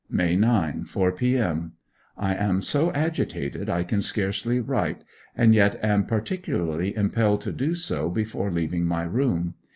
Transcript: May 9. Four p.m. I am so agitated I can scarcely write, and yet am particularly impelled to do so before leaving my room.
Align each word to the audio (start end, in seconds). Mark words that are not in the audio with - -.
May 0.09 0.35
9. 0.35 0.85
Four 0.85 1.11
p.m. 1.11 1.73
I 2.17 2.33
am 2.33 2.63
so 2.63 2.91
agitated 2.93 3.69
I 3.69 3.83
can 3.83 4.01
scarcely 4.01 4.59
write, 4.59 5.03
and 5.37 5.53
yet 5.53 5.79
am 5.83 6.07
particularly 6.07 6.95
impelled 6.95 7.41
to 7.41 7.51
do 7.51 7.75
so 7.75 8.09
before 8.09 8.49
leaving 8.49 8.85
my 8.85 9.03
room. 9.03 9.53